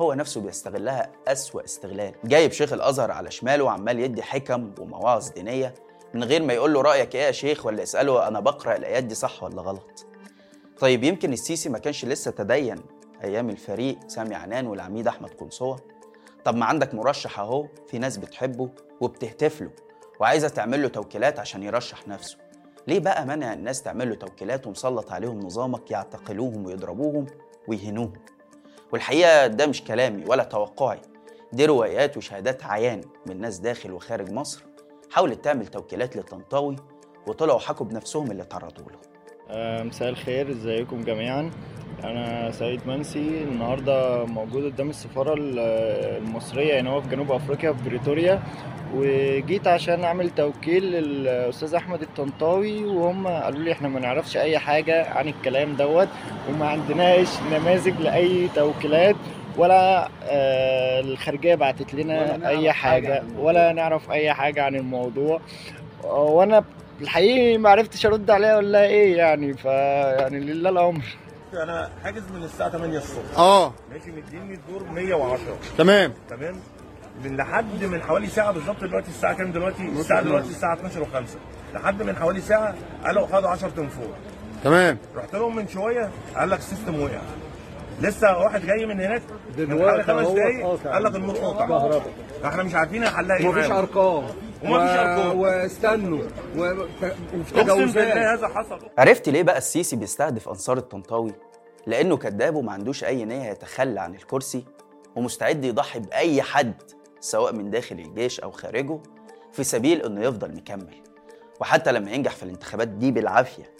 هو 0.00 0.14
نفسه 0.14 0.40
بيستغلها 0.40 1.12
أسوأ 1.28 1.64
استغلال 1.64 2.14
جايب 2.24 2.52
شيخ 2.52 2.72
الأزهر 2.72 3.10
على 3.10 3.30
شماله 3.30 3.64
وعمال 3.64 4.00
يدي 4.00 4.22
حكم 4.22 4.74
ومواعظ 4.78 5.28
دينية 5.30 5.74
من 6.14 6.24
غير 6.24 6.42
ما 6.42 6.52
يقول 6.52 6.72
له 6.74 6.80
رأيك 6.82 7.14
إيه 7.14 7.22
يا 7.22 7.32
شيخ 7.32 7.66
ولا 7.66 7.82
يسأله 7.82 8.28
أنا 8.28 8.40
بقرأ 8.40 8.76
الآيات 8.76 9.04
دي 9.04 9.14
صح 9.14 9.42
ولا 9.42 9.62
غلط؟ 9.62 10.06
طيب 10.80 11.04
يمكن 11.04 11.32
السيسي 11.32 11.68
ما 11.68 11.78
كانش 11.78 12.04
لسه 12.04 12.30
تدين 12.30 12.78
أيام 13.24 13.50
الفريق 13.50 13.98
سامي 14.08 14.34
عنان 14.34 14.66
والعميد 14.66 15.08
أحمد 15.08 15.30
قنصوة؟ 15.30 15.80
طب 16.44 16.56
ما 16.56 16.66
عندك 16.66 16.94
مرشح 16.94 17.40
أهو 17.40 17.66
في 17.86 17.98
ناس 17.98 18.16
بتحبه 18.16 18.68
وبتهتف 19.00 19.62
له 19.62 19.70
وعايزة 20.20 20.48
تعمل 20.48 20.82
له 20.82 20.88
توكيلات 20.88 21.38
عشان 21.38 21.62
يرشح 21.62 22.08
نفسه. 22.08 22.36
ليه 22.86 22.98
بقى 23.00 23.26
منع 23.26 23.52
الناس 23.52 23.82
تعمل 23.82 24.08
له 24.08 24.14
توكيلات 24.14 24.66
ومسلط 24.66 25.12
عليهم 25.12 25.38
نظامك 25.40 25.90
يعتقلوهم 25.90 26.66
ويضربوهم 26.66 27.26
ويهنوهم 27.68 28.12
والحقيقة 28.92 29.46
ده 29.46 29.66
مش 29.66 29.84
كلامي 29.84 30.24
ولا 30.28 30.44
توقعي 30.44 31.00
دي 31.52 31.66
روايات 31.66 32.16
وشهادات 32.16 32.64
عيان 32.64 33.00
من 33.26 33.40
ناس 33.40 33.58
داخل 33.58 33.92
وخارج 33.92 34.30
مصر 34.30 34.64
حاولت 35.16 35.44
تعمل 35.44 35.66
توكيلات 35.66 36.16
للطنطاوي 36.16 36.76
وطلعوا 37.26 37.58
حكوا 37.58 37.86
بنفسهم 37.86 38.30
اللي 38.30 38.44
تعرضوا 38.44 38.84
له 38.84 38.98
آه، 39.50 39.82
مساء 39.82 40.08
الخير 40.08 40.50
ازيكم 40.50 41.04
جميعا؟ 41.04 41.50
أنا 42.04 42.50
سعيد 42.50 42.80
منسي. 42.86 43.42
النهارده 43.42 44.24
موجود 44.24 44.64
قدام 44.72 44.90
السفارة 44.90 45.34
ال- 45.34 45.58
المصرية 46.22 46.80
هنا 46.80 46.90
هو 46.90 47.00
في 47.00 47.08
جنوب 47.08 47.32
أفريقيا 47.32 47.72
في 47.72 47.88
بريتوريا. 47.88 48.42
وجيت 48.94 49.66
عشان 49.66 50.04
أعمل 50.04 50.30
توكيل 50.30 50.82
للأستاذ 50.84 51.74
أحمد 51.74 52.02
الطنطاوي 52.02 52.84
وهم 52.84 53.28
قالوا 53.28 53.60
لي 53.60 53.72
إحنا 53.72 53.88
ما 53.88 54.00
نعرفش 54.00 54.36
أي 54.36 54.58
حاجة 54.58 55.10
عن 55.10 55.28
الكلام 55.28 55.72
دوت 55.76 56.08
وما 56.48 56.68
عندناش 56.68 57.28
نماذج 57.52 58.00
لأي 58.00 58.48
توكيلات. 58.54 59.16
ولا 59.56 60.08
آه، 60.24 61.00
الخارجية 61.00 61.54
بعتت 61.54 61.94
لنا 61.94 62.48
أي 62.48 62.72
حاجة 62.72 63.22
ولا 63.38 63.72
نعرف 63.72 64.10
أي 64.10 64.32
حاجة 64.34 64.62
عن 64.64 64.74
الموضوع. 64.74 65.40
وأنا 66.04 66.64
الحقيقي 67.00 67.58
ما 67.58 67.70
عرفتش 67.70 68.06
أرد 68.06 68.30
عليها 68.30 68.56
ولا 68.56 68.84
إيه 68.84 69.16
يعني 69.16 69.54
فيعني 69.54 70.40
لله 70.40 70.70
الأمر. 70.70 71.04
أنا 71.54 71.90
حاجز 72.04 72.22
من 72.34 72.42
الساعة 72.42 72.70
8 72.70 72.98
الصبح. 72.98 73.38
آه. 73.38 73.72
ماشي 73.92 74.10
مديني 74.10 74.54
الدور 74.54 74.82
110 74.84 75.38
تمام. 75.78 76.12
تمام؟ 76.30 76.56
من 77.24 77.36
لحد 77.36 77.84
من 77.84 78.02
حوالي 78.02 78.26
ساعة 78.26 78.52
بالظبط 78.52 78.80
دلوقتي 78.84 79.08
الساعة 79.08 79.34
كام 79.34 79.52
دلوقتي؟ 79.52 79.82
الساعة 79.82 80.22
دلوقتي 80.22 80.48
الساعة 80.48 80.74
12 80.74 81.04
و5 81.04 81.16
لحد 81.74 82.02
من 82.02 82.16
حوالي 82.16 82.40
ساعة 82.40 82.74
قالوا 83.04 83.26
خدوا 83.26 83.48
10 83.48 83.68
تنفور 83.68 84.08
تمام. 84.64 84.98
رحت 85.16 85.34
لهم 85.34 85.56
من 85.56 85.68
شوية 85.68 86.10
قال 86.36 86.50
لك 86.50 86.58
السيستم 86.58 87.02
وقع. 87.02 87.20
لسه 88.00 88.38
واحد 88.38 88.66
جاي 88.66 88.86
من 88.86 89.00
هناك 89.00 89.22
من 89.58 89.66
دلوقتي 89.66 90.02
حوالي 90.02 90.24
خمس 90.24 90.34
دقايق 90.36 90.66
قاطع. 90.66 90.92
قال 90.92 91.02
لك 91.04 91.14
النور 91.16 91.36
قاطع 91.36 91.66
كهرباء 91.68 92.02
إحنا 92.44 92.62
مش 92.62 92.74
عارفين 92.74 93.08
حلها 93.08 93.36
إيه 93.36 93.48
ومفيش 93.48 93.66
معاهم. 93.66 93.78
أرقام 93.82 94.24
ومفيش 94.62 94.96
أرقام. 94.98 95.38
واستنوا 95.40 96.18
وفي 96.56 97.52
تجاوزات 97.54 98.16
هذا 98.16 98.48
حصل 98.48 98.78
عرفت 98.98 99.28
ليه 99.28 99.42
بقى 99.42 99.58
السيسي 99.58 99.96
بيستهدف 99.96 100.48
أنصار 100.48 100.76
الطنطاوي؟ 100.76 101.32
لأنه 101.86 102.16
كذاب 102.16 102.54
وما 102.54 102.72
عندوش 102.72 103.04
أي 103.04 103.24
نية 103.24 103.50
يتخلى 103.50 104.00
عن 104.00 104.14
الكرسي 104.14 104.64
ومستعد 105.16 105.64
يضحي 105.64 105.98
بأي 106.00 106.42
حد 106.42 106.74
سواء 107.20 107.52
من 107.52 107.70
داخل 107.70 107.98
الجيش 107.98 108.40
أو 108.40 108.50
خارجه 108.50 108.98
في 109.52 109.64
سبيل 109.64 110.02
إنه 110.02 110.20
يفضل 110.24 110.56
مكمل 110.56 110.94
وحتى 111.60 111.92
لما 111.92 112.10
ينجح 112.10 112.32
في 112.32 112.42
الانتخابات 112.42 112.88
دي 112.88 113.10
بالعافية 113.10 113.75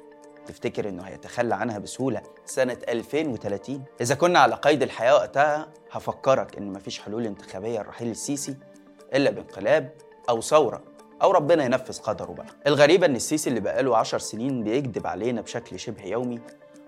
تفتكر 0.46 0.88
إنه 0.88 1.02
هيتخلى 1.02 1.54
عنها 1.54 1.78
بسهولة؟ 1.78 2.22
سنة 2.44 2.76
2030 2.88 3.82
إذا 4.00 4.14
كنا 4.14 4.38
على 4.38 4.54
قيد 4.54 4.82
الحياة 4.82 5.14
وقتها 5.14 5.68
هفكرك 5.90 6.56
إن 6.58 6.72
مفيش 6.72 7.00
حلول 7.00 7.26
انتخابية 7.26 7.80
لرحيل 7.80 8.10
السيسي 8.10 8.56
إلا 9.14 9.30
بانقلاب 9.30 9.90
أو 10.28 10.40
ثورة 10.40 10.82
أو 11.22 11.30
ربنا 11.30 11.64
ينفذ 11.64 11.98
قدره 12.00 12.32
بقى. 12.32 12.46
الغريبة 12.66 13.06
إن 13.06 13.16
السيسي 13.16 13.50
اللي 13.50 13.60
بقاله 13.60 13.96
عشر 13.96 14.18
سنين 14.18 14.64
بيكذب 14.64 15.06
علينا 15.06 15.40
بشكل 15.40 15.78
شبه 15.78 16.02
يومي. 16.04 16.40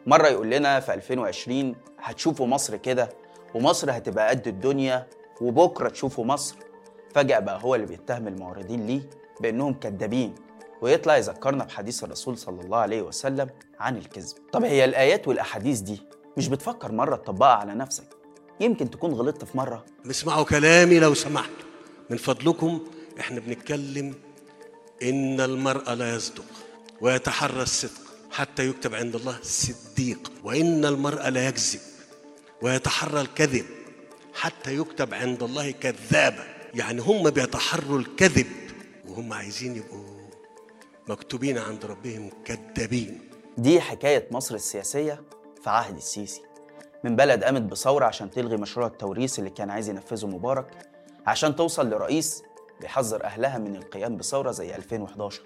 مرة 0.06 0.28
يقول 0.28 0.50
لنا 0.50 0.80
في 0.80 0.94
2020 0.94 1.74
هتشوفوا 1.98 2.46
مصر 2.46 2.76
كده 2.76 3.08
ومصر 3.54 3.90
هتبقى 3.90 4.28
قد 4.28 4.48
الدنيا 4.48 5.06
وبكرة 5.40 5.88
تشوفوا 5.88 6.24
مصر. 6.24 6.56
فجأة 7.14 7.38
بقى 7.38 7.58
هو 7.62 7.74
اللي 7.74 7.86
بيتهم 7.86 8.28
المعارضين 8.28 8.86
ليه 8.86 9.00
بأنهم 9.40 9.74
كذابين 9.74 10.34
ويطلع 10.82 11.16
يذكرنا 11.16 11.64
بحديث 11.64 12.04
الرسول 12.04 12.38
صلى 12.38 12.60
الله 12.60 12.78
عليه 12.78 13.02
وسلم 13.02 13.50
عن 13.80 13.96
الكذب. 13.96 14.36
طب 14.52 14.64
هي 14.64 14.84
الآيات 14.84 15.28
والأحاديث 15.28 15.78
دي 15.80 16.00
مش 16.36 16.48
بتفكر 16.48 16.92
مرة 16.92 17.16
تطبقها 17.16 17.54
على 17.54 17.74
نفسك؟ 17.74 18.04
يمكن 18.60 18.90
تكون 18.90 19.12
غلطت 19.12 19.44
في 19.44 19.56
مرة. 19.56 19.84
اسمعوا 20.10 20.44
كلامي 20.44 20.98
لو 21.00 21.14
سمحتوا 21.14 21.68
من 22.10 22.16
فضلكم 22.16 22.80
إحنا 23.20 23.40
بنتكلم 23.40 24.14
إن 25.02 25.40
المرء 25.40 25.90
لا 25.90 26.14
يصدق 26.14 26.44
ويتحرى 27.00 27.62
الصدق 27.62 28.00
حتى 28.30 28.68
يكتب 28.68 28.94
عند 28.94 29.14
الله 29.16 29.38
صديق 29.42 30.32
وإن 30.44 30.84
المرء 30.84 31.28
لا 31.28 31.48
يكذب 31.48 31.80
ويتحرى 32.62 33.20
الكذب 33.20 33.64
حتى 34.34 34.76
يكتب 34.76 35.14
عند 35.14 35.42
الله 35.42 35.70
كذابا 35.70 36.44
يعني 36.74 37.00
هم 37.00 37.30
بيتحروا 37.30 37.98
الكذب 37.98 38.46
وهم 39.08 39.32
عايزين 39.32 39.76
يبقوا 39.76 40.04
مكتوبين 41.08 41.58
عند 41.58 41.84
ربهم 41.84 42.30
كذابين. 42.44 43.20
دي 43.58 43.80
حكاية 43.80 44.28
مصر 44.30 44.54
السياسية 44.54 45.22
في 45.62 45.70
عهد 45.70 45.96
السيسي. 45.96 46.42
من 47.04 47.16
بلد 47.16 47.44
قامت 47.44 47.62
بثورة 47.62 48.04
عشان 48.04 48.30
تلغي 48.30 48.56
مشروع 48.56 48.86
التوريث 48.86 49.38
اللي 49.38 49.50
كان 49.50 49.70
عايز 49.70 49.88
ينفذه 49.88 50.26
مبارك 50.26 50.66
عشان 51.26 51.56
توصل 51.56 51.90
لرئيس 51.90 52.42
بيحذر 52.80 53.24
أهلها 53.24 53.58
من 53.58 53.76
القيام 53.76 54.16
بثورة 54.16 54.50
زي 54.50 54.76
2011 54.76 55.42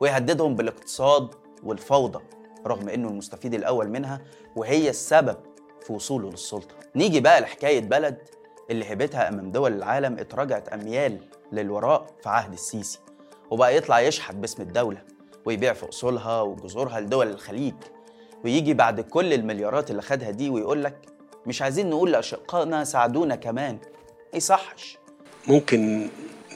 ويهددهم 0.00 0.54
بالاقتصاد 0.54 1.34
والفوضى 1.62 2.20
رغم 2.66 2.88
إنه 2.88 3.08
المستفيد 3.08 3.54
الأول 3.54 3.88
منها 3.88 4.20
وهي 4.56 4.90
السبب 4.90 5.36
في 5.86 5.92
وصوله 5.92 6.30
للسلطة. 6.30 6.74
نيجي 6.96 7.20
بقى 7.20 7.40
لحكاية 7.40 7.80
بلد 7.80 8.18
اللي 8.70 8.84
هيبتها 8.84 9.28
أمام 9.28 9.50
دول 9.50 9.72
العالم 9.72 10.18
اتراجعت 10.18 10.68
أميال 10.68 11.20
للوراء 11.52 12.06
في 12.22 12.28
عهد 12.28 12.52
السيسي. 12.52 12.98
وبقى 13.50 13.76
يطلع 13.76 14.00
يشحت 14.00 14.34
باسم 14.34 14.62
الدولة 14.62 15.02
ويبيع 15.44 15.72
في 15.72 15.88
أصولها 15.88 16.40
وجذورها 16.40 17.00
لدول 17.00 17.28
الخليج. 17.28 17.74
ويجي 18.44 18.74
بعد 18.74 19.00
كل 19.00 19.32
المليارات 19.32 19.90
اللي 19.90 20.02
خدها 20.02 20.30
دي 20.30 20.50
ويقول 20.50 20.84
لك 20.84 20.96
مش 21.46 21.62
عايزين 21.62 21.90
نقول 21.90 22.12
لأشقائنا 22.12 22.84
ساعدونا 22.84 23.36
كمان. 23.36 23.74
ما 24.32 24.36
يصحش. 24.36 24.98
ممكن 25.48 26.08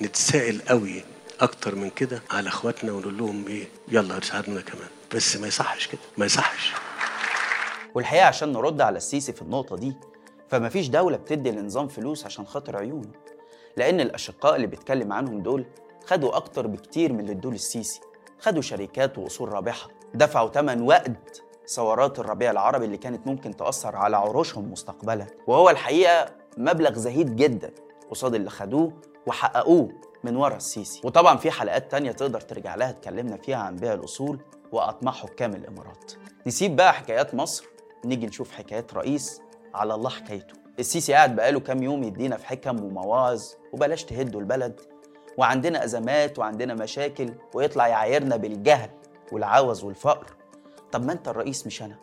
نتسائل 0.03 0.63
قوي 0.69 1.05
أكتر 1.41 1.75
من 1.75 1.91
كده 1.91 2.23
على 2.31 2.49
أخواتنا 2.49 2.93
ونقول 2.93 3.19
لهم 3.19 3.45
إيه؟ 3.49 3.65
يلا 3.89 4.21
ساعدونا 4.21 4.61
كمان. 4.61 4.89
بس 5.15 5.37
ما 5.37 5.47
يصحش 5.47 5.87
كده 5.87 6.01
ما 6.19 6.27
يصحش. 6.27 6.73
والحقيقة 7.95 8.27
عشان 8.27 8.53
نرد 8.53 8.81
على 8.81 8.97
السيسي 8.97 9.33
في 9.33 9.43
النقطة 9.43 9.77
دي 9.77 9.97
فمفيش 10.49 10.89
دولة 10.89 11.17
بتدي 11.17 11.51
لنظام 11.51 11.89
فلوس 11.89 12.25
عشان 12.27 12.47
خاطر 12.47 12.77
عيونه. 12.77 13.13
لأن 13.77 14.01
الأشقاء 14.01 14.57
اللي 14.57 14.67
بيتكلم 14.67 15.13
عنهم 15.13 15.43
دول 15.43 15.65
خدوا 16.07 16.37
أكتر 16.37 16.67
بكتير 16.67 17.13
من 17.13 17.21
اللي 17.21 17.33
ادوه 17.33 17.53
السيسي 17.53 18.01
خدوا 18.39 18.63
شركات 18.63 19.19
وأصول 19.19 19.53
رابحة. 19.53 19.89
دفعوا 20.15 20.49
تمن 20.49 20.83
وقت 20.83 21.43
ثورات 21.69 22.19
الربيع 22.19 22.51
العربي 22.51 22.85
اللي 22.85 22.97
كانت 22.97 23.27
ممكن 23.27 23.57
تأثر 23.57 23.97
على 23.97 24.17
عروشهم 24.17 24.73
مستقبلا. 24.73 25.27
وهو 25.47 25.71
الحقيقة 25.71 26.27
مبلغ 26.57 26.93
زهيد 26.93 27.37
جدا 27.37 27.71
قصاد 28.11 28.35
اللي 28.35 28.51
خدوه 28.51 28.93
وحققوه 29.27 29.89
من 30.25 30.37
ورا 30.37 30.57
السيسي. 30.57 31.01
وطبعا 31.05 31.37
في 31.37 31.51
حلقات 31.51 31.91
تانية 31.91 32.13
تقدر 32.13 32.41
ترجع 32.41 32.75
لها 32.75 32.91
اتكلمنا 32.91 33.37
فيها 33.37 33.57
عن 33.57 33.77
بيع 33.77 33.93
الأصول 33.93 34.41
وأطماع 34.73 35.13
حكام 35.15 35.55
الإمارات. 35.55 36.13
نسيب 36.47 36.77
بقى 36.77 36.93
حكايات 36.93 37.35
مصر 37.35 37.65
نيجي 38.05 38.27
نشوف 38.27 38.53
حكايات 38.53 38.95
رئيس 38.95 39.41
على 39.75 39.95
الله 39.95 40.11
حكايته. 40.11 40.55
السيسي 40.79 41.13
قاعد 41.13 41.37
بقاله 41.37 41.61
كام 41.61 41.83
يوم 41.83 42.03
يدينا 42.03 42.37
في 42.37 42.47
حكم 42.47 42.85
ومواعظ 42.85 43.45
وبلاش 43.73 44.05
تهدوا 44.05 44.41
البلد 44.41 44.81
وعندنا 45.39 45.85
أزمات 45.85 46.39
وعندنا 46.39 46.75
مشاكل 46.75 47.33
ويطلع 47.55 47.89
يعايرنا 47.89 48.37
بالجهل 48.37 48.91
والعوز 49.33 49.85
والفقر. 49.85 50.27
طب 50.93 51.05
ما 51.07 51.13
أنت 51.13 51.29
الرئيس 51.29 51.67
مش 51.67 51.83
أنا؟ 51.83 51.97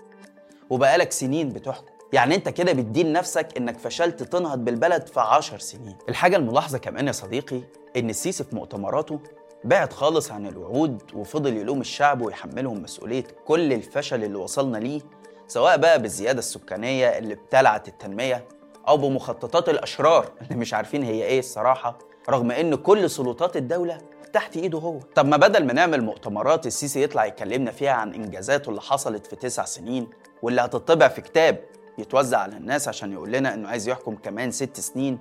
وبقالك 0.69 1.11
سنين 1.11 1.49
بتحكم. 1.49 1.85
يعني 2.13 2.35
أنت 2.35 2.49
كده 2.49 2.73
بتدين 2.73 3.13
نفسك 3.13 3.47
إنك 3.57 3.77
فشلت 3.77 4.23
تنهض 4.23 4.65
بالبلد 4.65 5.07
في 5.07 5.19
عشر 5.19 5.59
سنين. 5.59 5.97
الحاجة 6.09 6.35
الملاحظة 6.35 6.77
كمان 6.77 7.07
يا 7.07 7.11
صديقي 7.11 7.61
إن 7.97 8.09
السيسي 8.09 8.43
في 8.43 8.55
مؤتمراته 8.55 9.19
بعد 9.63 9.93
خالص 9.93 10.31
عن 10.31 10.47
الوعود 10.47 11.01
وفضل 11.13 11.57
يلوم 11.57 11.81
الشعب 11.81 12.21
ويحملهم 12.21 12.83
مسؤولية 12.83 13.23
كل 13.45 13.73
الفشل 13.73 14.23
اللي 14.23 14.37
وصلنا 14.37 14.77
ليه 14.77 15.01
سواء 15.47 15.77
بقى 15.77 16.01
بالزيادة 16.01 16.39
السكانية 16.39 17.07
اللي 17.17 17.33
ابتلعت 17.33 17.87
التنمية 17.87 18.45
أو 18.87 18.97
بمخططات 18.97 19.69
الأشرار 19.69 20.31
اللي 20.41 20.55
مش 20.55 20.73
عارفين 20.73 21.03
هي 21.03 21.23
إيه 21.25 21.39
الصراحة. 21.39 21.97
رغم 22.29 22.51
إن 22.51 22.75
كل 22.75 23.09
سلطات 23.09 23.57
الدولة 23.57 23.97
تحت 24.33 24.57
إيده 24.57 24.79
هو. 24.79 24.99
طب 25.15 25.25
ما 25.25 25.37
بدل 25.37 25.65
ما 25.65 25.73
نعمل 25.73 26.01
مؤتمرات 26.03 26.67
السيسي 26.67 27.03
يطلع 27.03 27.25
يكلمنا 27.25 27.71
فيها 27.71 27.91
عن 27.91 28.13
إنجازاته 28.13 28.69
اللي 28.69 28.81
حصلت 28.81 29.27
في 29.27 29.35
تسع 29.35 29.65
سنين 29.65 30.07
واللي 30.41 30.61
هتطبع 30.61 31.07
في 31.07 31.21
كتاب 31.21 31.59
يتوزع 31.97 32.37
على 32.37 32.57
الناس 32.57 32.87
عشان 32.87 33.13
يقول 33.13 33.31
لنا 33.31 33.53
إنه 33.53 33.67
عايز 33.69 33.87
يحكم 33.87 34.15
كمان 34.15 34.51
ست 34.51 34.79
سنين 34.79 35.19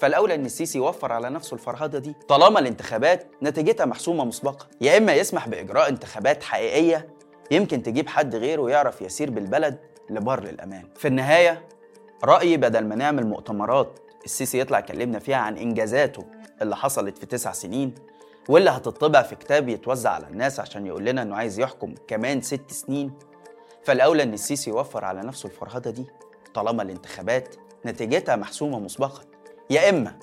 فالأولى 0.00 0.34
إن 0.34 0.44
السيسي 0.46 0.78
يوفر 0.78 1.12
على 1.12 1.30
نفسه 1.30 1.54
الفرهدة 1.54 1.98
دي 1.98 2.14
طالما 2.28 2.58
الانتخابات 2.60 3.26
نتيجتها 3.42 3.86
محسومة 3.86 4.24
مسبقا. 4.24 4.66
يا 4.80 4.98
إما 4.98 5.12
يسمح 5.12 5.48
بإجراء 5.48 5.88
انتخابات 5.88 6.42
حقيقية 6.42 7.08
يمكن 7.50 7.82
تجيب 7.82 8.08
حد 8.08 8.36
غيره 8.36 8.70
يعرف 8.70 9.02
يسير 9.02 9.30
بالبلد 9.30 9.78
لبر 10.10 10.42
الأمان. 10.42 10.88
في 10.96 11.08
النهاية 11.08 11.64
رأيي 12.24 12.56
بدل 12.56 12.84
ما 12.84 12.94
نعمل 12.94 13.26
مؤتمرات 13.26 13.98
السيسي 14.24 14.58
يطلع 14.60 14.78
يكلمنا 14.78 15.18
فيها 15.18 15.36
عن 15.36 15.56
إنجازاته 15.56 16.24
اللي 16.62 16.76
حصلت 16.76 17.18
في 17.18 17.26
تسع 17.26 17.52
سنين 17.52 17.94
واللي 18.48 18.70
هتطبع 18.70 19.22
في 19.22 19.36
كتاب 19.36 19.68
يتوزع 19.68 20.10
على 20.10 20.26
الناس 20.26 20.60
عشان 20.60 20.86
يقول 20.86 21.04
لنا 21.04 21.22
إنه 21.22 21.36
عايز 21.36 21.58
يحكم 21.60 21.94
كمان 22.08 22.40
ست 22.42 22.70
سنين. 22.72 23.12
فالأولى 23.84 24.22
إن 24.22 24.32
السيسي 24.34 24.70
يوفر 24.70 25.04
على 25.04 25.20
نفسه 25.20 25.46
الفرهدة 25.46 25.90
دي 25.90 26.06
طالما 26.54 26.82
الانتخابات 26.82 27.54
نتيجتها 27.86 28.36
محسومة 28.36 28.78
مسبقا. 28.78 29.22
يا 29.70 29.90
إما 29.90 30.18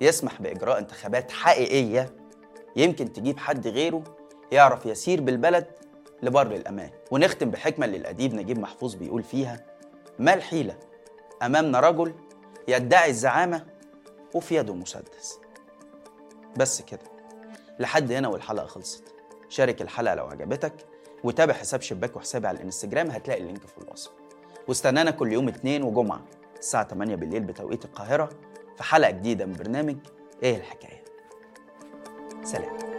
يسمح 0.00 0.42
بإجراء 0.42 0.78
انتخابات 0.78 1.30
حقيقية 1.30 2.16
يمكن 2.76 3.12
تجيب 3.12 3.38
حد 3.38 3.68
غيره 3.68 4.04
يعرف 4.52 4.86
يسير 4.86 5.20
بالبلد 5.20 5.66
لبر 6.22 6.46
الأمان. 6.46 6.90
ونختم 7.10 7.50
بحكمة 7.50 7.86
للأديب 7.86 8.34
نجيب 8.34 8.58
محفوظ 8.58 8.94
بيقول 8.94 9.22
فيها 9.22 9.66
ما 10.18 10.34
الحيلة 10.34 10.76
أمامنا 11.42 11.80
رجل 11.80 12.14
يدعي 12.68 13.10
الزعامة 13.10 13.66
وفي 14.34 14.54
يده 14.56 14.74
مسدس. 14.74 15.38
بس 16.56 16.82
كده. 16.82 17.00
لحد 17.78 18.12
هنا 18.12 18.28
والحلقة 18.28 18.66
خلصت. 18.66 19.04
شارك 19.48 19.82
الحلقة 19.82 20.14
لو 20.14 20.26
عجبتك 20.26 20.72
وتابع 21.24 21.54
حساب 21.54 21.80
شباك 21.80 22.16
وحسابي 22.16 22.46
على 22.46 22.56
الانستجرام 22.56 23.10
هتلاقي 23.10 23.40
اللينك 23.40 23.66
في 23.66 23.78
الوصف. 23.78 24.10
واستنانا 24.68 25.10
كل 25.10 25.32
يوم 25.32 25.48
اثنين 25.48 25.82
وجمعة 25.82 26.20
الساعة 26.58 26.88
8 26.88 27.14
بالليل 27.16 27.40
بتوقيت 27.42 27.84
القاهرة 27.84 28.28
في 28.76 28.82
حلقة 28.82 29.10
جديدة 29.10 29.46
من 29.46 29.52
برنامج 29.52 29.96
إيه 30.42 30.56
الحكاية. 30.56 31.04
سلام. 32.44 32.89